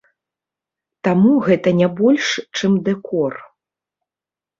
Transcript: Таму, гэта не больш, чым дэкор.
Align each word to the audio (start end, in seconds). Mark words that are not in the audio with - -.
Таму, 1.07 1.33
гэта 1.47 1.73
не 1.81 1.89
больш, 1.99 2.25
чым 2.57 2.71
дэкор. 2.87 3.37